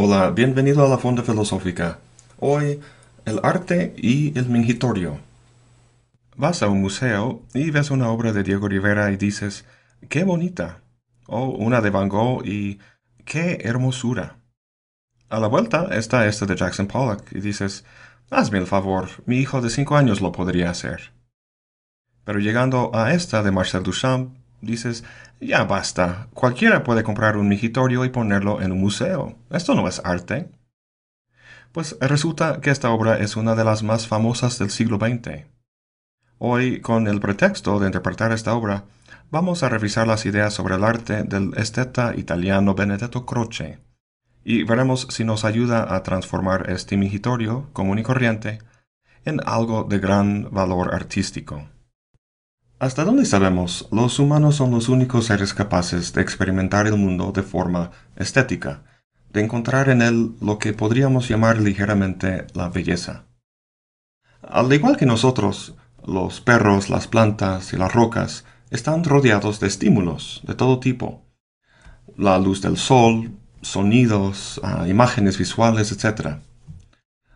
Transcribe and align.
Hola, 0.00 0.30
bienvenido 0.30 0.86
a 0.86 0.88
la 0.88 0.96
Fonda 0.96 1.24
Filosófica. 1.24 1.98
Hoy, 2.38 2.78
el 3.24 3.40
arte 3.42 3.94
y 3.96 4.38
el 4.38 4.48
mingitorio. 4.48 5.18
Vas 6.36 6.62
a 6.62 6.68
un 6.68 6.80
museo 6.80 7.42
y 7.52 7.72
ves 7.72 7.90
una 7.90 8.08
obra 8.08 8.32
de 8.32 8.44
Diego 8.44 8.68
Rivera 8.68 9.10
y 9.10 9.16
dices, 9.16 9.64
¡qué 10.08 10.22
bonita! 10.22 10.82
O 11.26 11.46
una 11.46 11.80
de 11.80 11.90
Van 11.90 12.08
Gogh 12.08 12.46
y 12.46 12.78
¡qué 13.24 13.58
hermosura! 13.64 14.36
A 15.30 15.40
la 15.40 15.48
vuelta 15.48 15.88
está 15.90 16.28
esta 16.28 16.46
de 16.46 16.54
Jackson 16.54 16.86
Pollock 16.86 17.32
y 17.32 17.40
dices, 17.40 17.84
hazme 18.30 18.58
el 18.60 18.68
favor, 18.68 19.08
mi 19.26 19.38
hijo 19.38 19.60
de 19.60 19.68
cinco 19.68 19.96
años 19.96 20.20
lo 20.20 20.30
podría 20.30 20.70
hacer. 20.70 21.10
Pero 22.22 22.38
llegando 22.38 22.92
a 22.94 23.14
esta 23.14 23.42
de 23.42 23.50
Marcel 23.50 23.82
Duchamp, 23.82 24.37
dices, 24.60 25.04
ya 25.40 25.64
basta, 25.64 26.28
cualquiera 26.34 26.84
puede 26.84 27.02
comprar 27.02 27.36
un 27.36 27.48
mingitorio 27.48 28.04
y 28.04 28.10
ponerlo 28.10 28.60
en 28.60 28.72
un 28.72 28.80
museo. 28.80 29.36
Esto 29.50 29.74
no 29.74 29.88
es 29.88 30.00
arte. 30.04 30.50
Pues 31.72 31.96
resulta 32.00 32.60
que 32.60 32.70
esta 32.70 32.90
obra 32.90 33.18
es 33.18 33.36
una 33.36 33.54
de 33.54 33.64
las 33.64 33.82
más 33.82 34.08
famosas 34.08 34.58
del 34.58 34.70
siglo 34.70 34.96
XX. 34.96 35.46
Hoy, 36.38 36.80
con 36.80 37.08
el 37.08 37.20
pretexto 37.20 37.78
de 37.78 37.86
interpretar 37.86 38.32
esta 38.32 38.54
obra, 38.54 38.84
vamos 39.30 39.62
a 39.62 39.68
revisar 39.68 40.06
las 40.06 40.24
ideas 40.24 40.54
sobre 40.54 40.76
el 40.76 40.84
arte 40.84 41.24
del 41.24 41.52
esteta 41.56 42.14
italiano 42.16 42.74
Benedetto 42.74 43.26
Croce, 43.26 43.80
y 44.44 44.62
veremos 44.62 45.06
si 45.10 45.24
nos 45.24 45.44
ayuda 45.44 45.94
a 45.94 46.02
transformar 46.02 46.70
este 46.70 46.96
mingitorio 46.96 47.68
común 47.72 47.98
y 47.98 48.02
corriente 48.02 48.60
en 49.24 49.40
algo 49.44 49.84
de 49.84 49.98
gran 49.98 50.48
valor 50.50 50.94
artístico. 50.94 51.68
Hasta 52.80 53.04
donde 53.04 53.24
sabemos, 53.24 53.88
los 53.90 54.20
humanos 54.20 54.54
son 54.54 54.70
los 54.70 54.88
únicos 54.88 55.26
seres 55.26 55.52
capaces 55.52 56.12
de 56.12 56.22
experimentar 56.22 56.86
el 56.86 56.96
mundo 56.96 57.32
de 57.32 57.42
forma 57.42 57.90
estética, 58.14 58.84
de 59.32 59.40
encontrar 59.42 59.88
en 59.88 60.00
él 60.00 60.36
lo 60.40 60.60
que 60.60 60.72
podríamos 60.72 61.28
llamar 61.28 61.60
ligeramente 61.60 62.46
la 62.54 62.68
belleza. 62.68 63.24
Al 64.42 64.72
igual 64.72 64.96
que 64.96 65.06
nosotros, 65.06 65.74
los 66.06 66.40
perros, 66.40 66.88
las 66.88 67.08
plantas 67.08 67.72
y 67.72 67.76
las 67.76 67.92
rocas 67.92 68.44
están 68.70 69.02
rodeados 69.02 69.58
de 69.58 69.66
estímulos 69.66 70.42
de 70.46 70.54
todo 70.54 70.78
tipo. 70.78 71.24
La 72.16 72.38
luz 72.38 72.62
del 72.62 72.76
sol, 72.76 73.32
sonidos, 73.60 74.60
ah, 74.62 74.86
imágenes 74.86 75.36
visuales, 75.36 75.90
etc. 75.90 76.36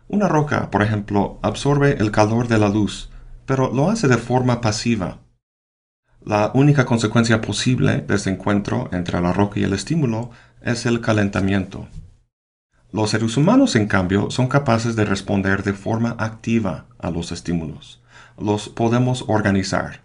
Una 0.07 0.29
roca, 0.29 0.71
por 0.71 0.83
ejemplo, 0.83 1.39
absorbe 1.41 1.97
el 1.99 2.11
calor 2.11 2.47
de 2.47 2.59
la 2.59 2.69
luz, 2.69 3.09
pero 3.45 3.73
lo 3.73 3.89
hace 3.89 4.07
de 4.07 4.17
forma 4.17 4.61
pasiva. 4.61 5.19
La 6.25 6.51
única 6.53 6.85
consecuencia 6.85 7.41
posible 7.41 7.97
de 7.97 8.15
este 8.15 8.29
encuentro 8.29 8.89
entre 8.91 9.19
la 9.21 9.33
roca 9.33 9.59
y 9.59 9.63
el 9.63 9.73
estímulo 9.73 10.31
es 10.61 10.85
el 10.85 11.01
calentamiento. 11.01 11.87
Los 12.91 13.09
seres 13.09 13.37
humanos, 13.37 13.75
en 13.75 13.87
cambio, 13.87 14.31
son 14.31 14.47
capaces 14.47 14.95
de 14.95 15.05
responder 15.05 15.63
de 15.63 15.73
forma 15.73 16.15
activa 16.19 16.85
a 16.99 17.09
los 17.09 17.31
estímulos 17.31 18.03
los 18.37 18.69
podemos 18.69 19.25
organizar. 19.27 20.01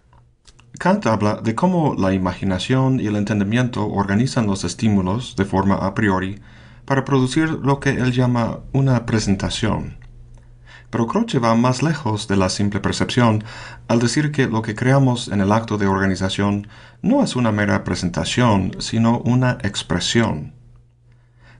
Kant 0.77 1.05
habla 1.07 1.41
de 1.43 1.55
cómo 1.55 1.95
la 1.95 2.13
imaginación 2.13 2.99
y 2.99 3.07
el 3.07 3.15
entendimiento 3.15 3.87
organizan 3.87 4.47
los 4.47 4.63
estímulos 4.63 5.35
de 5.35 5.45
forma 5.45 5.75
a 5.75 5.93
priori 5.93 6.39
para 6.85 7.05
producir 7.05 7.49
lo 7.49 7.79
que 7.79 7.89
él 7.89 8.11
llama 8.11 8.59
una 8.71 9.05
presentación. 9.05 9.98
Pero 10.89 11.07
Croce 11.07 11.39
va 11.39 11.55
más 11.55 11.83
lejos 11.83 12.27
de 12.27 12.37
la 12.37 12.49
simple 12.49 12.79
percepción 12.79 13.43
al 13.87 13.99
decir 13.99 14.31
que 14.31 14.47
lo 14.47 14.61
que 14.61 14.75
creamos 14.75 15.27
en 15.27 15.41
el 15.41 15.51
acto 15.51 15.77
de 15.77 15.87
organización 15.87 16.67
no 17.01 17.23
es 17.23 17.35
una 17.35 17.51
mera 17.51 17.83
presentación, 17.83 18.75
sino 18.79 19.19
una 19.19 19.57
expresión. 19.61 20.53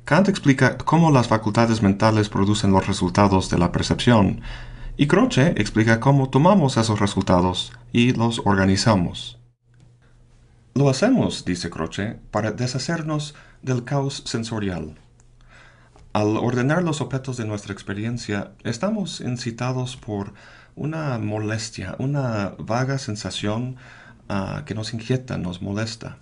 Kant 0.06 0.28
explica 0.28 0.78
cómo 0.78 1.12
las 1.12 1.28
facultades 1.28 1.84
mentales 1.84 2.30
producen 2.30 2.72
los 2.72 2.88
resultados 2.88 3.50
de 3.50 3.60
la 3.60 3.72
percepción, 3.72 4.42
y 4.98 5.08
Croce 5.08 5.54
explica 5.56 6.00
cómo 6.00 6.30
tomamos 6.30 6.78
esos 6.78 7.00
resultados 7.00 7.72
y 7.94 8.14
los 8.14 8.42
organizamos. 8.44 9.40
Lo 10.74 10.90
hacemos, 10.90 11.46
dice 11.46 11.70
Croce, 11.70 12.20
para 12.32 12.52
deshacernos 12.52 13.36
del 13.62 13.84
caos 13.84 14.24
sensorial. 14.26 14.98
Al 16.20 16.36
ordenar 16.36 16.84
los 16.84 17.00
objetos 17.00 17.38
de 17.38 17.46
nuestra 17.46 17.72
experiencia, 17.72 18.52
estamos 18.66 19.22
incitados 19.22 19.96
por 19.96 20.34
una 20.76 21.18
molestia, 21.18 21.96
una 21.98 22.56
vaga 22.60 22.98
sensación 22.98 23.78
ah, 24.28 24.64
que 24.66 24.76
nos 24.76 24.94
inquieta, 24.94 25.38
nos 25.38 25.62
molesta. 25.62 26.18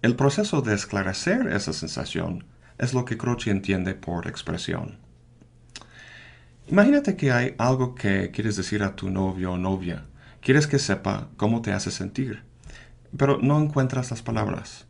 El 0.00 0.16
proceso 0.16 0.62
de 0.62 0.72
esclarecer 0.72 1.48
esa 1.48 1.74
sensación 1.74 2.46
es 2.78 2.94
lo 2.94 3.04
que 3.04 3.18
Croce 3.18 3.50
entiende 3.50 3.92
por 3.92 4.26
expresión. 4.26 4.96
Imagínate 6.68 7.14
que 7.14 7.30
hay 7.30 7.54
algo 7.58 7.94
que 7.94 8.30
quieres 8.30 8.56
decir 8.56 8.82
a 8.82 8.96
tu 8.96 9.10
novio 9.10 9.52
o 9.52 9.58
novia. 9.58 10.06
Quieres 10.40 10.66
que 10.66 10.78
sepa 10.78 11.28
cómo 11.36 11.60
te 11.60 11.74
hace 11.74 11.90
sentir, 11.90 12.42
pero 13.14 13.36
no 13.36 13.60
encuentras 13.60 14.10
las 14.10 14.22
palabras. 14.22 14.86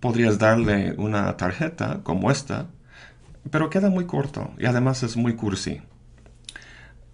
Podrías 0.00 0.40
darle 0.40 0.96
una 0.98 1.36
tarjeta 1.36 2.00
como 2.02 2.32
esta, 2.32 2.66
pero 3.50 3.70
queda 3.70 3.90
muy 3.90 4.06
corto 4.06 4.52
y 4.58 4.66
además 4.66 5.02
es 5.02 5.16
muy 5.16 5.34
cursi. 5.34 5.82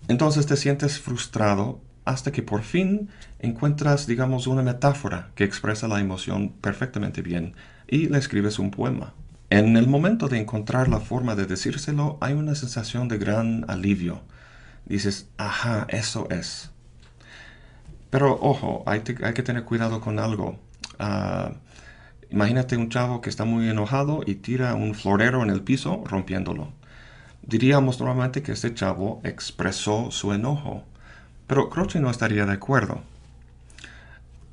Entonces 0.08 0.46
te 0.46 0.56
sientes 0.56 0.98
frustrado 0.98 1.80
hasta 2.04 2.32
que 2.32 2.42
por 2.42 2.62
fin 2.62 3.10
encuentras, 3.38 4.06
digamos, 4.06 4.46
una 4.46 4.62
metáfora 4.62 5.30
que 5.34 5.44
expresa 5.44 5.88
la 5.88 6.00
emoción 6.00 6.50
perfectamente 6.60 7.22
bien 7.22 7.54
y 7.86 8.08
le 8.08 8.18
escribes 8.18 8.58
un 8.58 8.70
poema. 8.70 9.14
En 9.50 9.76
el 9.76 9.86
momento 9.86 10.28
de 10.28 10.38
encontrar 10.38 10.88
la 10.88 11.00
forma 11.00 11.34
de 11.34 11.46
decírselo 11.46 12.18
hay 12.20 12.32
una 12.32 12.54
sensación 12.54 13.08
de 13.08 13.18
gran 13.18 13.64
alivio. 13.68 14.22
Dices, 14.86 15.28
ajá, 15.36 15.86
eso 15.90 16.26
es. 16.30 16.70
Pero 18.10 18.38
ojo, 18.40 18.82
hay, 18.86 19.00
que 19.00 19.42
tener 19.42 19.64
cuidado 19.64 20.00
con 20.00 20.18
algo. 20.18 20.58
Ah, 20.98 21.52
imagínate 22.32 22.76
un 22.76 22.88
chavo 22.88 23.20
que 23.20 23.30
está 23.30 23.44
muy 23.44 23.68
enojado 23.68 24.22
y 24.26 24.36
tira 24.36 24.74
un 24.74 24.94
florero 24.94 25.42
en 25.42 25.50
el 25.50 25.62
piso 25.62 26.02
rompiéndolo. 26.06 26.72
Diríamos 27.42 28.00
normalmente 28.00 28.42
que 28.42 28.52
este 28.52 28.74
chavo 28.74 29.20
expresó 29.24 30.10
su 30.10 30.32
enojo, 30.32 30.84
pero 31.46 31.70
Croce 31.70 32.00
no 32.00 32.10
estaría 32.10 32.46
de 32.46 32.52
acuerdo. 32.52 33.02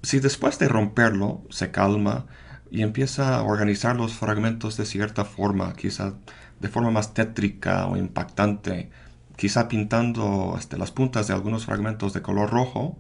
Si 0.04 0.20
después 0.20 0.60
de 0.60 0.68
romperlo 0.68 1.42
se 1.50 1.72
calma, 1.72 2.26
y 2.72 2.84
empieza 2.84 3.36
a 3.36 3.44
organizar 3.44 3.96
los 3.96 4.14
fragmentos 4.14 4.78
de 4.78 4.86
cierta 4.86 5.26
forma, 5.26 5.74
quizá 5.74 6.14
de 6.60 6.68
forma 6.68 6.92
más 6.92 7.14
tétrica 7.14 7.88
o 7.88 7.98
impactante, 7.98 8.90
quizá 9.36 9.68
pintando 9.68 10.56
este, 10.58 10.78
las 10.78 10.92
puntas 10.92 11.28
de 11.28 11.34
algunos 11.34 11.66
fragmentos 11.66 12.14
de 12.14 12.22
color 12.22 12.50
rojo, 12.50 12.98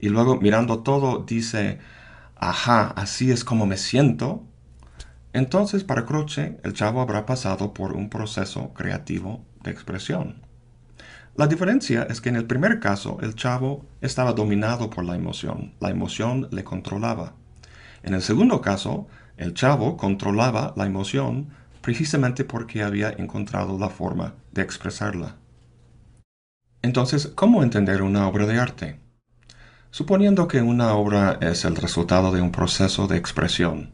y 0.00 0.08
luego 0.08 0.40
mirando 0.40 0.80
todo 0.80 1.24
dice, 1.26 1.80
ajá, 2.48 2.88
así 2.96 3.30
es 3.30 3.42
como 3.42 3.64
me 3.64 3.78
siento, 3.78 4.44
entonces 5.32 5.82
para 5.82 6.04
Croce 6.04 6.60
el 6.62 6.74
chavo 6.74 7.00
habrá 7.00 7.24
pasado 7.24 7.72
por 7.72 7.94
un 7.94 8.10
proceso 8.10 8.74
creativo 8.74 9.44
de 9.62 9.70
expresión. 9.70 10.42
La 11.36 11.46
diferencia 11.46 12.02
es 12.02 12.20
que 12.20 12.28
en 12.28 12.36
el 12.36 12.44
primer 12.44 12.80
caso 12.80 13.18
el 13.22 13.34
chavo 13.34 13.86
estaba 14.02 14.34
dominado 14.34 14.90
por 14.90 15.04
la 15.04 15.16
emoción, 15.16 15.72
la 15.80 15.88
emoción 15.88 16.48
le 16.50 16.64
controlaba. 16.64 17.32
En 18.02 18.12
el 18.12 18.20
segundo 18.20 18.60
caso, 18.60 19.08
el 19.38 19.54
chavo 19.54 19.96
controlaba 19.96 20.74
la 20.76 20.84
emoción 20.84 21.48
precisamente 21.80 22.44
porque 22.44 22.82
había 22.82 23.08
encontrado 23.10 23.78
la 23.78 23.88
forma 23.88 24.34
de 24.52 24.60
expresarla. 24.60 25.36
Entonces, 26.82 27.28
¿cómo 27.34 27.62
entender 27.62 28.02
una 28.02 28.28
obra 28.28 28.44
de 28.46 28.58
arte? 28.58 29.03
Suponiendo 29.94 30.48
que 30.48 30.60
una 30.60 30.92
obra 30.94 31.38
es 31.40 31.64
el 31.64 31.76
resultado 31.76 32.32
de 32.32 32.42
un 32.42 32.50
proceso 32.50 33.06
de 33.06 33.16
expresión, 33.16 33.92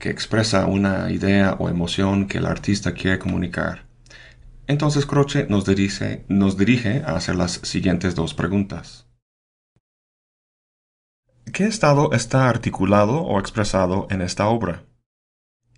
que 0.00 0.10
expresa 0.10 0.66
una 0.66 1.12
idea 1.12 1.54
o 1.60 1.68
emoción 1.68 2.26
que 2.26 2.38
el 2.38 2.46
artista 2.46 2.94
quiere 2.94 3.20
comunicar, 3.20 3.84
entonces 4.66 5.06
Croce 5.06 5.46
nos 5.48 5.66
dirige, 5.66 6.24
a 7.06 7.14
hacer 7.14 7.36
las 7.36 7.52
siguientes 7.62 8.16
dos 8.16 8.34
preguntas. 8.34 9.06
¿Qué 11.52 11.64
estado 11.66 12.10
está 12.12 12.48
articulado 12.48 13.22
o 13.22 13.38
expresado 13.38 14.08
en 14.10 14.22
esta 14.22 14.48
obra? 14.48 14.82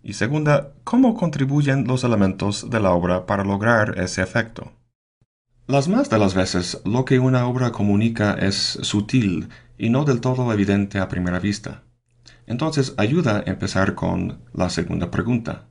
Y 0.03 0.15
segunda, 0.15 0.73
¿cómo 0.83 1.15
contribuyen 1.15 1.87
los 1.87 2.05
elementos 2.05 2.71
de 2.71 2.81
la 2.81 2.93
obra 2.93 3.27
para 3.27 3.45
lograr 3.45 3.99
ese 3.99 4.23
efecto? 4.23 4.73
Las 5.73 5.89
más 5.89 6.11
de 6.11 6.19
las 6.19 6.35
veces 6.35 6.83
lo 6.85 7.07
que 7.07 7.19
una 7.19 7.47
obra 7.47 7.73
comunica 7.73 8.35
es 8.35 8.79
sutil 8.83 9.49
y 9.79 9.89
no 9.89 10.05
del 10.05 10.21
todo 10.21 10.53
evidente 10.53 10.99
a 10.99 11.09
primera 11.09 11.39
vista. 11.39 11.83
Entonces 12.47 12.93
ayuda 12.99 13.39
a 13.39 13.51
empezar 13.51 13.95
con 13.95 14.43
la 14.53 14.69
segunda 14.69 15.11
pregunta. 15.11 15.69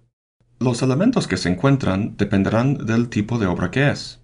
Los 0.57 0.81
elementos 0.81 1.27
que 1.27 1.37
se 1.37 1.49
encuentran 1.49 2.17
dependerán 2.17 2.83
del 2.83 3.09
tipo 3.09 3.37
de 3.37 3.45
obra 3.45 3.69
que 3.69 3.91
es. 3.91 4.21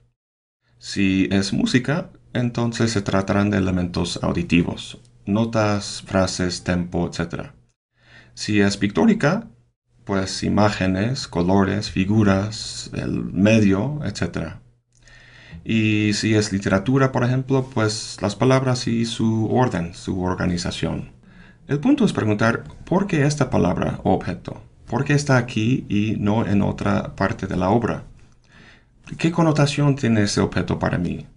Si 0.80 1.30
es 1.32 1.54
música, 1.54 2.10
entonces 2.34 2.92
se 2.92 3.04
tratarán 3.04 3.52
de 3.52 3.60
elementos 3.60 4.20
auditivos, 4.24 5.00
notas, 5.28 6.02
frases, 6.08 6.64
tempo, 6.64 7.08
etc. 7.08 7.52
Si 8.34 8.62
es 8.62 8.78
pictórica, 8.78 9.48
pues 10.06 10.42
imágenes, 10.42 11.28
colores, 11.28 11.92
figuras, 11.92 12.90
el 12.96 13.26
medio, 13.26 14.00
etc. 14.06 14.58
Y 15.70 16.14
si 16.14 16.34
es 16.34 16.54
literatura, 16.54 17.12
por 17.12 17.26
ejemplo, 17.26 17.70
pues 17.74 18.16
las 18.22 18.38
palabras 18.38 18.88
y 18.88 19.04
su 19.04 19.50
orden, 19.52 19.94
su 19.94 20.24
organización. 20.24 21.12
El 21.68 21.82
punto 21.82 22.06
es 22.06 22.14
preguntar 22.14 22.64
por 22.86 23.06
qué 23.06 23.26
esta 23.26 23.50
palabra 23.50 24.00
o 24.06 24.14
objeto, 24.14 24.62
por 24.86 25.04
qué 25.04 25.12
está 25.12 25.36
aquí 25.36 25.86
y 25.90 26.16
no 26.20 26.46
en 26.46 26.62
otra 26.62 27.18
parte 27.18 27.48
de 27.48 27.58
la 27.58 27.70
obra. 27.70 28.06
¿Qué 29.18 29.30
connotación 29.30 29.98
tiene 29.98 30.24
ese 30.24 30.40
objeto 30.40 30.80
para 30.80 30.98
mí? 30.98 31.28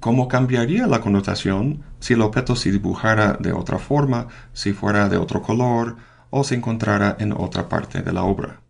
¿Cómo 0.00 0.26
cambiaría 0.26 0.86
la 0.86 1.02
connotación 1.02 1.82
si 2.00 2.14
el 2.14 2.22
objeto 2.22 2.56
se 2.56 2.72
dibujara 2.72 3.34
de 3.34 3.52
otra 3.52 3.78
forma, 3.78 4.28
si 4.54 4.72
fuera 4.72 5.10
de 5.10 5.18
otro 5.18 5.42
color 5.42 5.96
o 6.30 6.44
se 6.44 6.54
encontrara 6.54 7.14
en 7.20 7.32
otra 7.32 7.68
parte 7.68 8.00
de 8.00 8.12
la 8.14 8.22
obra? 8.22 8.62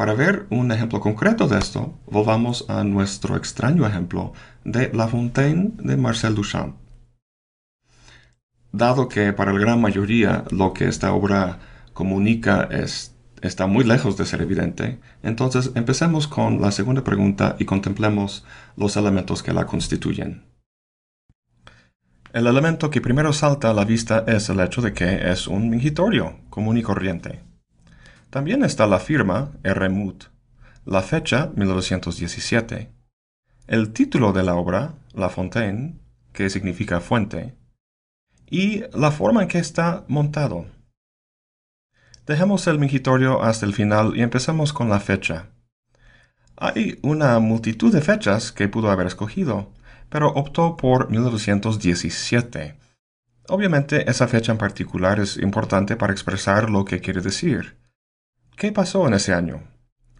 Para 0.00 0.14
ver 0.14 0.46
un 0.48 0.72
ejemplo 0.72 0.98
concreto 0.98 1.46
de 1.46 1.58
esto, 1.58 1.92
volvamos 2.06 2.64
a 2.70 2.84
nuestro 2.84 3.36
extraño 3.36 3.86
ejemplo 3.86 4.32
de 4.64 4.90
La 4.94 5.08
Fontaine 5.08 5.72
de 5.76 5.98
Marcel 5.98 6.34
Duchamp. 6.34 6.76
Dado 8.72 9.10
que 9.10 9.34
para 9.34 9.52
la 9.52 9.60
gran 9.60 9.78
mayoría 9.78 10.44
lo 10.52 10.72
que 10.72 10.88
esta 10.88 11.12
obra 11.12 11.58
comunica 11.92 12.66
es 12.70 13.14
está 13.42 13.66
muy 13.66 13.84
lejos 13.84 14.16
de 14.16 14.24
ser 14.24 14.40
evidente, 14.40 15.00
entonces 15.22 15.72
empecemos 15.74 16.26
con 16.26 16.62
la 16.62 16.72
segunda 16.72 17.04
pregunta 17.04 17.56
y 17.58 17.66
contemplemos 17.66 18.46
los 18.78 18.96
elementos 18.96 19.42
que 19.42 19.52
la 19.52 19.66
constituyen. 19.66 20.46
El 22.32 22.46
elemento 22.46 22.88
que 22.88 23.02
primero 23.02 23.34
salta 23.34 23.68
a 23.68 23.74
la 23.74 23.84
vista 23.84 24.24
es 24.26 24.48
el 24.48 24.60
hecho 24.60 24.80
de 24.80 24.94
que 24.94 25.30
es 25.30 25.46
un 25.46 25.68
mingitorio 25.68 26.36
común 26.48 26.78
y 26.78 26.82
corriente. 26.82 27.49
También 28.30 28.64
está 28.64 28.86
la 28.86 29.00
firma 29.00 29.52
R. 29.62 29.88
la 30.84 31.02
fecha 31.02 31.50
1917, 31.54 32.90
el 33.66 33.92
título 33.92 34.32
de 34.32 34.42
la 34.42 34.54
obra, 34.54 34.94
La 35.12 35.28
Fontaine, 35.28 36.00
que 36.32 36.48
significa 36.48 37.00
fuente, 37.00 37.54
y 38.48 38.84
la 38.92 39.10
forma 39.10 39.42
en 39.42 39.48
que 39.48 39.58
está 39.58 40.04
montado, 40.08 40.66
Dejemos 42.30 42.68
el 42.68 42.78
mingitorio 42.78 43.42
hasta 43.42 43.66
el 43.66 43.74
final 43.74 44.16
y 44.16 44.22
empecemos 44.22 44.72
con 44.72 44.88
la 44.88 45.00
fecha. 45.00 45.46
Hay 46.56 47.00
una 47.02 47.36
multitud 47.40 47.92
de 47.92 48.02
fechas 48.02 48.52
que 48.52 48.68
pudo 48.68 48.88
haber 48.88 49.08
escogido, 49.08 49.72
pero 50.08 50.28
optó 50.28 50.76
por 50.76 51.10
1917. 51.10 52.76
Obviamente 53.48 54.08
esa 54.08 54.28
fecha 54.28 54.52
en 54.52 54.58
particular 54.58 55.18
es 55.18 55.38
importante 55.38 55.96
para 55.96 56.12
expresar 56.12 56.70
lo 56.70 56.84
que 56.84 57.00
quiere 57.00 57.20
decir. 57.20 57.79
¿Qué 58.60 58.72
pasó 58.72 59.08
en 59.08 59.14
ese 59.14 59.32
año? 59.32 59.62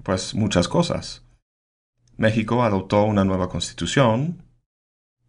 Pues 0.02 0.34
muchas 0.34 0.66
cosas. 0.66 1.26
México 2.16 2.64
adoptó 2.64 3.02
una 3.02 3.22
nueva 3.22 3.50
constitución, 3.50 4.46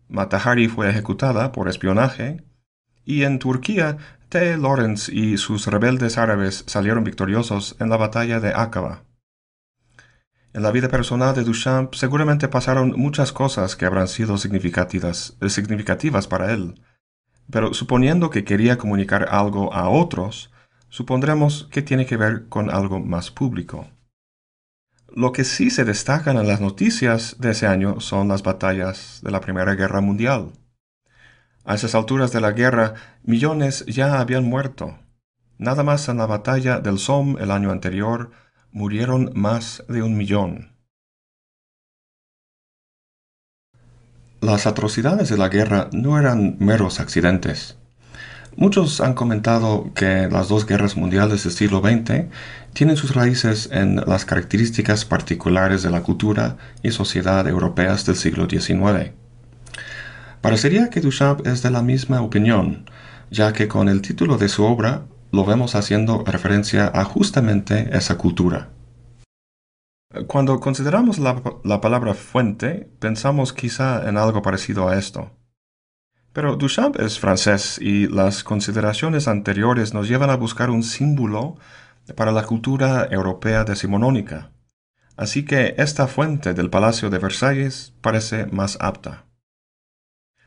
Matahari 0.08 0.70
fue 0.70 0.90
ejecutada 0.90 1.52
por 1.52 1.68
espionaje, 1.68 2.42
y 3.04 3.24
en 3.24 3.40
Turquía 3.40 3.98
T. 4.30 4.56
Lawrence 4.56 5.14
y 5.14 5.36
sus 5.36 5.68
rebeldes 5.68 6.18
árabes 6.18 6.64
salieron 6.68 7.04
victoriosos 7.04 7.76
en 7.82 7.90
la 7.90 7.98
batalla 7.98 8.40
de 8.40 8.54
Aqaba. 8.56 9.04
En 10.54 10.64
la 10.64 10.72
vida 10.72 10.88
personal 10.88 11.36
de 11.36 11.44
Duchamp 11.44 11.96
seguramente 11.96 12.48
pasaron 12.48 12.94
muchas 12.96 13.34
cosas 13.34 13.76
que 13.76 13.86
habrán 13.86 14.08
sido 14.08 14.38
significativas, 14.38 15.36
significativas 15.50 16.30
para 16.30 16.54
él, 16.54 16.82
pero 17.52 17.74
suponiendo 17.74 18.30
que 18.30 18.46
quería 18.46 18.78
comunicar 18.78 19.28
algo 19.32 19.74
a 19.74 19.90
otros, 19.90 20.50
supondremos 20.92 21.68
que 21.72 21.82
tiene 21.82 22.06
que 22.06 22.18
ver 22.18 22.48
con 22.50 22.70
algo 22.70 23.00
más 23.00 23.32
público. 23.32 23.88
Lo 25.08 25.32
que 25.32 25.44
sí 25.44 25.72
se 25.72 25.84
destacan 25.84 26.38
en 26.38 26.48
las 26.48 26.62
noticias 26.62 27.38
de 27.40 27.52
ese 27.52 27.66
año 27.66 28.00
son 28.00 28.28
las 28.28 28.44
batallas 28.44 29.22
de 29.24 29.32
la 29.32 29.42
Primera 29.42 29.74
Guerra 29.74 30.02
Mundial. 30.02 30.52
A 31.66 31.76
esas 31.76 31.96
alturas 31.96 32.32
de 32.32 32.42
la 32.42 32.52
guerra, 32.52 32.94
millones 33.24 33.86
ya 33.88 34.20
habían 34.20 34.46
muerto. 34.46 35.00
Nada 35.58 35.84
más 35.84 36.08
en 36.10 36.18
la 36.18 36.26
batalla 36.26 36.80
del 36.80 37.00
Somme 37.00 37.42
el 37.42 37.52
año 37.52 37.72
anterior, 37.72 38.32
murieron 38.72 39.32
más 39.34 39.84
de 39.88 40.04
un 40.04 40.18
millón. 40.18 40.76
Las 44.42 44.66
atrocidades 44.66 45.30
de 45.30 45.38
la 45.38 45.50
guerra 45.50 45.90
no 45.94 46.20
eran 46.20 46.58
meros 46.60 47.00
accidentes. 47.00 47.81
Muchos 48.58 49.00
han 49.00 49.14
comentado 49.14 49.92
que 49.96 50.28
las 50.30 50.50
dos 50.50 50.66
guerras 50.66 50.98
mundiales 50.98 51.44
del 51.44 51.54
siglo 51.54 51.80
XX 51.80 52.26
tienen 52.74 52.98
sus 52.98 53.16
raíces 53.16 53.70
en 53.72 53.96
las 53.96 54.26
características 54.26 55.06
particulares 55.06 55.84
de 55.84 55.90
la 55.90 56.04
cultura 56.04 56.58
y 56.84 56.92
sociedad 56.92 57.48
europeas 57.48 58.06
del 58.06 58.18
siglo 58.18 58.50
XIX. 58.50 59.12
Parecería 60.42 60.90
que 60.90 61.02
Duchamp 61.02 61.48
es 61.48 61.62
de 61.62 61.72
la 61.72 61.82
misma 61.82 62.22
opinión, 62.22 62.90
ya 63.30 63.54
que 63.54 63.68
con 63.68 63.88
el 63.88 64.02
título 64.02 64.38
de 64.38 64.50
su 64.50 64.66
obra 64.66 65.04
lo 65.32 65.46
vemos 65.46 65.76
haciendo 65.76 66.24
referencia 66.26 66.92
a 66.94 67.06
justamente 67.06 67.90
esa 67.94 68.18
cultura. 68.18 68.70
Cuando 70.28 70.60
consideramos 70.60 71.20
la, 71.20 71.42
la, 71.64 71.80
palabra 71.80 72.14
fuente, 72.16 72.90
pensamos 73.00 73.54
quizá 73.54 74.10
en 74.10 74.18
algo 74.18 74.42
parecido 74.42 74.90
a 74.90 74.98
esto. 74.98 75.32
Pero 76.34 76.56
Duchamp 76.56 76.98
es 77.00 77.20
francés 77.20 77.78
y 77.82 78.08
las 78.08 78.44
consideraciones 78.44 79.28
anteriores 79.28 79.94
nos 79.94 80.08
llevan 80.08 80.30
a 80.30 80.38
buscar 80.38 80.70
un 80.70 80.84
símbolo 80.84 81.58
para 82.16 82.32
la 82.32 82.46
cultura 82.46 83.08
europea 83.12 83.64
decimonónica. 83.66 84.52
Así 85.18 85.44
que 85.44 85.76
esta 85.78 86.08
fuente 86.08 86.54
del 86.54 86.70
Palacio 86.70 87.10
de 87.10 87.20
Versalles 87.20 87.94
parece 88.02 88.46
más 88.46 88.78
apta. 88.80 89.26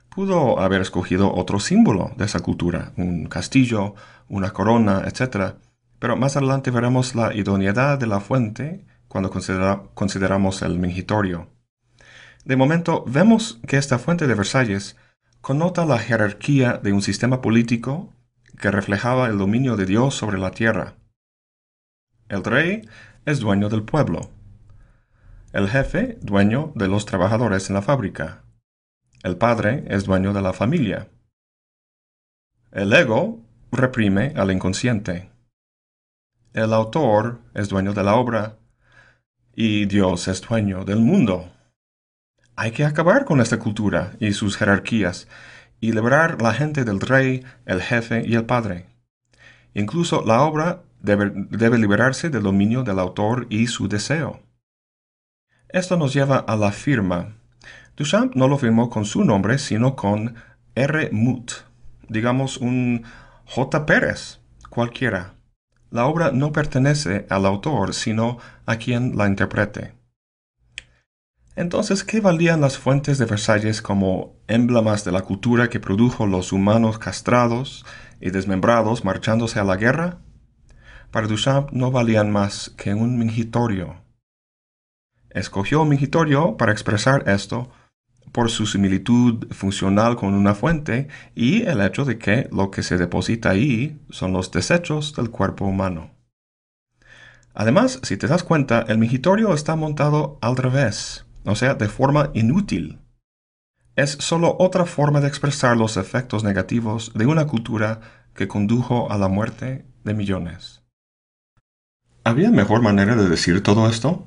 Pudo 0.09 0.59
haber 0.61 0.81
escogido 0.81 1.35
otro 1.35 1.61
símbolo 1.61 2.13
de 2.17 2.25
esa 2.25 2.41
cultura, 2.41 2.93
un 2.97 3.27
castillo, 3.27 3.95
una 4.29 4.53
corona, 4.53 5.03
etc. 5.07 5.57
Pero 5.99 6.17
más 6.17 6.37
adelante 6.37 6.71
veremos 6.71 7.15
la 7.15 7.35
idoneidad 7.35 7.99
de 7.99 8.07
la 8.07 8.21
fuente 8.21 8.87
cuando 9.07 9.31
consideramos 9.31 10.63
el 10.63 10.79
mingitorio. 10.79 11.49
De 12.45 12.57
momento, 12.57 13.05
vemos 13.07 13.61
que 13.67 13.77
esta 13.77 13.99
fuente 13.99 14.27
de 14.27 14.35
Versalles 14.35 14.97
connota 15.45 15.85
la 15.85 15.99
jerarquía 15.99 16.79
de 16.79 16.95
un 16.95 17.03
sistema 17.03 17.43
político 17.43 18.15
que 18.59 18.71
reflejaba 18.71 19.27
el 19.27 19.37
dominio 19.37 19.77
de 19.77 19.85
Dios 19.85 20.15
sobre 20.15 20.39
la 20.39 20.53
tierra. 20.53 20.95
El 22.31 22.43
rey 22.43 22.89
es 23.27 23.41
dueño 23.41 23.69
del 23.69 23.83
pueblo. 23.83 24.31
El 25.53 25.69
jefe, 25.69 26.17
dueño 26.23 26.73
de 26.75 26.89
los 26.89 27.05
trabajadores 27.05 27.69
en 27.69 27.75
la 27.75 27.83
fábrica. 27.83 28.43
El 29.23 29.37
padre 29.37 29.85
es 29.89 30.05
dueño 30.05 30.33
de 30.33 30.41
la 30.41 30.55
familia. 30.55 31.11
El 32.73 32.91
ego 32.95 33.43
reprime 33.71 34.33
al 34.37 34.51
inconsciente. 34.51 35.31
El 36.55 36.73
autor 36.73 37.43
es 37.53 37.69
dueño 37.69 37.93
de 37.93 38.03
la 38.03 38.15
obra 38.15 38.57
y 39.55 39.85
Dios 39.85 40.27
es 40.27 40.41
dueño 40.41 40.87
del 40.87 41.01
mundo. 41.01 41.54
Hay 42.57 42.71
que 42.71 42.85
acabar 42.85 43.25
con 43.25 43.41
esta 43.41 43.59
cultura 43.59 44.13
y 44.21 44.33
sus 44.33 44.57
jerarquías 44.57 45.29
y 45.81 45.93
liberar 45.93 46.41
la 46.41 46.55
gente 46.55 46.85
del 46.85 47.01
rey, 47.01 47.45
el 47.67 47.83
jefe 47.83 48.23
y 48.27 48.35
el 48.35 48.45
padre. 48.45 48.87
Incluso 49.75 50.25
la 50.25 50.43
obra 50.43 50.83
debe, 51.01 51.79
liberarse 51.79 52.31
del 52.31 52.45
dominio 52.45 52.85
del 52.85 52.99
autor 52.99 53.47
y 53.51 53.67
su 53.67 53.89
deseo. 53.89 54.41
Esto 55.69 55.97
nos 55.97 56.15
lleva 56.15 56.39
a 56.39 56.57
la 56.57 56.71
firma 56.71 57.35
Duchamp 57.97 58.35
no 58.35 58.49
lo 58.49 58.59
firmó 58.59 58.91
con 58.91 59.05
su 59.05 59.25
nombre, 59.25 59.59
sino 59.59 59.95
con 59.95 60.35
R. 60.75 61.11
Mut, 61.13 61.53
digamos 62.09 62.57
un 62.57 63.05
J. 63.47 63.87
Pérez, 63.87 64.41
cualquiera. 64.69 65.35
La 65.91 66.07
obra 66.07 66.33
no 66.33 66.51
pertenece 66.51 67.25
al 67.31 67.47
autor, 67.47 67.95
sino 67.95 68.39
a 68.67 68.77
quien 68.77 69.17
la 69.17 69.29
interprete. 69.29 69.93
Entonces, 71.57 72.03
¿qué 72.03 72.21
valían 72.21 72.61
las 72.61 72.79
fuentes 72.79 73.19
de 73.19 73.27
Versalles 73.27 73.81
como 73.81 74.35
emblemas 74.49 75.05
de 75.05 75.13
la 75.13 75.23
cultura 75.23 75.69
que 75.71 75.79
produjo 75.79 76.27
los 76.27 76.53
humanos 76.53 76.99
castrados 76.99 77.87
y 78.21 78.31
desmembrados 78.31 79.05
marchándose 79.05 79.61
a 79.61 79.65
la 79.65 79.77
guerra? 79.77 80.19
Para 81.13 81.29
Duchamp 81.29 81.71
no 81.71 81.93
valían 81.93 82.33
más 82.33 82.71
que 82.77 82.93
un 82.93 83.19
mingitorio. 83.19 84.03
Escogió 85.31 85.85
mingitorio 85.85 86.57
para 86.57 86.73
expresar 86.73 87.29
esto 87.29 87.71
por 88.33 88.51
su 88.51 88.67
similitud 88.67 89.47
funcional 89.53 90.17
con 90.17 90.35
una 90.35 90.57
fuente 90.57 91.07
y 91.37 91.63
el 91.63 91.81
hecho 91.81 92.05
de 92.05 92.19
que 92.19 92.49
lo 92.51 92.73
que 92.73 92.83
se 92.83 92.97
deposita 92.97 93.51
ahí 93.51 94.01
son 94.11 94.33
los 94.33 94.51
desechos 94.51 95.15
del 95.15 95.31
cuerpo 95.31 95.67
humano. 95.67 96.11
Además, 97.55 98.01
si 98.03 98.17
te 98.17 98.27
das 98.27 98.43
cuenta, 98.43 98.85
el 98.89 98.99
mingitorio 98.99 99.55
está 99.55 99.77
montado 99.77 100.39
al 100.41 100.57
revés, 100.57 101.25
o 101.45 101.55
sea, 101.55 101.75
de 101.75 101.89
forma 101.89 102.31
inútil. 102.35 103.01
Es 103.97 104.13
solo 104.21 104.57
otra 104.59 104.87
forma 104.87 105.21
de 105.21 105.29
expresar 105.29 105.77
los 105.77 105.97
efectos 105.97 106.43
negativos 106.43 107.13
de 107.15 107.27
una 107.27 107.47
cultura 107.47 108.01
que 108.35 108.49
condujo 108.49 109.11
a 109.13 109.19
la 109.19 109.29
muerte 109.29 109.87
de 110.03 110.15
millones. 110.15 110.83
¿Había 112.25 112.51
mejor 112.51 112.83
manera 112.83 113.15
de 113.17 113.29
decir 113.29 113.63
todo 113.63 113.89
esto? 113.89 114.27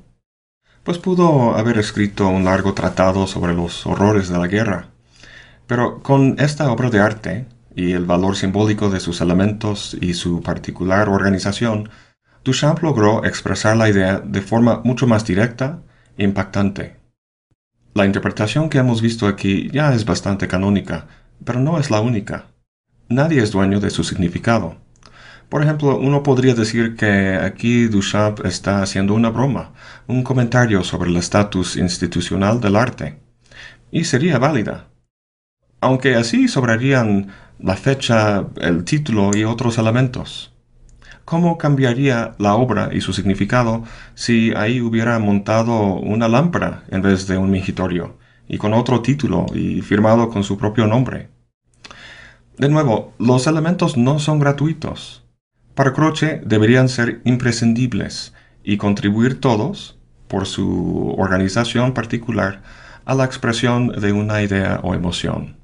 Pues 0.84 0.98
pudo 0.98 1.56
haber 1.56 1.78
escrito 1.78 2.28
un 2.28 2.44
largo 2.44 2.72
tratado 2.72 3.26
sobre 3.26 3.52
los 3.52 3.86
horrores 3.86 4.28
de 4.28 4.38
la 4.38 4.46
guerra. 4.46 4.88
Pero 5.66 6.02
con 6.02 6.36
esta 6.38 6.70
obra 6.72 6.88
de 6.88 7.00
arte, 7.00 7.46
y 7.74 7.92
el 7.92 8.06
valor 8.06 8.36
simbólico 8.36 8.88
de 8.88 9.00
sus 9.00 9.20
elementos 9.20 9.96
y 10.00 10.14
su 10.14 10.42
particular 10.42 11.08
organización, 11.08 11.90
Duchamp 12.42 12.82
logró 12.82 13.24
expresar 13.24 13.76
la 13.76 13.88
idea 13.88 14.18
de 14.18 14.40
forma 14.40 14.80
mucho 14.82 15.06
más 15.06 15.26
directa 15.26 15.82
e 16.16 16.24
impactante. 16.24 16.97
La 17.98 18.06
interpretación 18.06 18.70
que 18.70 18.78
hemos 18.78 19.02
visto 19.02 19.26
aquí 19.26 19.68
ya 19.72 19.92
es 19.92 20.04
bastante 20.04 20.46
canónica, 20.46 21.08
pero 21.44 21.58
no 21.58 21.80
es 21.80 21.90
la 21.90 22.00
única. 22.00 22.46
Nadie 23.08 23.42
es 23.42 23.50
dueño 23.50 23.80
de 23.80 23.90
su 23.90 24.04
significado. 24.04 24.76
Por 25.48 25.64
ejemplo, 25.64 25.98
uno 25.98 26.22
podría 26.22 26.54
decir 26.54 26.94
que 26.94 27.34
aquí 27.34 27.88
Duchamp 27.88 28.46
está 28.46 28.82
haciendo 28.84 29.14
una 29.14 29.30
broma, 29.30 29.72
un 30.06 30.22
comentario 30.22 30.84
sobre 30.84 31.10
el 31.10 31.16
estatus 31.16 31.76
institucional 31.76 32.60
del 32.60 32.76
arte. 32.76 33.18
Y 33.90 34.04
sería 34.04 34.38
válida. 34.38 34.86
Aunque 35.80 36.14
así 36.14 36.46
sobrarían 36.46 37.32
la 37.58 37.74
fecha, 37.74 38.46
el 38.60 38.84
título 38.84 39.32
y 39.36 39.42
otros 39.42 39.76
elementos. 39.76 40.52
¿Cómo 41.28 41.58
cambiaría 41.58 42.32
la 42.38 42.54
obra 42.54 42.88
y 42.90 43.02
su 43.02 43.12
significado 43.12 43.84
si 44.14 44.54
ahí 44.56 44.80
hubiera 44.80 45.18
montado 45.18 45.96
una 45.96 46.26
lámpara 46.26 46.84
en 46.88 47.02
vez 47.02 47.26
de 47.26 47.36
un 47.36 47.50
mingitorio, 47.50 48.16
y 48.48 48.56
con 48.56 48.72
otro 48.72 49.02
título 49.02 49.44
y 49.52 49.82
firmado 49.82 50.30
con 50.30 50.42
su 50.42 50.56
propio 50.56 50.86
nombre? 50.86 51.28
De 52.56 52.70
nuevo, 52.70 53.12
los 53.18 53.46
elementos 53.46 53.98
no 53.98 54.20
son 54.20 54.38
gratuitos. 54.38 55.22
Para 55.74 55.92
Croce 55.92 56.40
deberían 56.46 56.88
ser 56.88 57.20
imprescindibles 57.24 58.32
y 58.64 58.78
contribuir 58.78 59.38
todos, 59.38 59.98
por 60.28 60.46
su 60.46 61.14
organización 61.18 61.92
particular, 61.92 62.62
a 63.04 63.14
la 63.14 63.26
expresión 63.26 63.88
de 63.88 64.12
una 64.12 64.40
idea 64.40 64.80
o 64.82 64.94
emoción. 64.94 65.58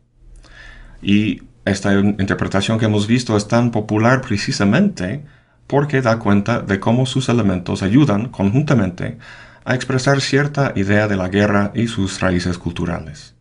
Y 1.01 1.41
esta 1.65 1.99
interpretación 1.99 2.79
que 2.79 2.85
hemos 2.85 3.07
visto 3.07 3.35
es 3.35 3.49
tan 3.49 3.71
popular 3.71 4.21
precisamente 4.21 5.25
porque 5.67 6.03
da 6.03 6.19
cuenta 6.19 6.61
de 6.61 6.81
cómo 6.81 7.07
sus 7.07 7.29
elementos 7.29 7.83
ayudan 7.83 8.29
conjuntamente 8.29 9.19
a 9.65 9.75
expresar 9.75 10.21
cierta 10.21 10.73
idea 10.77 11.09
de 11.09 11.17
la 11.17 11.29
guerra 11.29 11.73
y 11.75 11.87
sus 11.87 12.21
raíces 12.21 12.59
culturales. 12.59 13.35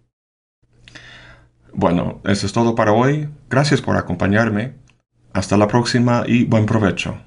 Bueno, 1.74 2.22
eso 2.24 2.46
es 2.46 2.54
todo 2.54 2.76
para 2.76 2.94
hoy. 2.94 3.30
Gracias 3.50 3.82
por 3.82 3.98
acompañarme. 3.98 4.76
Hasta 5.34 5.58
la 5.58 5.68
próxima 5.68 6.24
y 6.28 6.46
buen 6.46 6.66
provecho. 6.66 7.18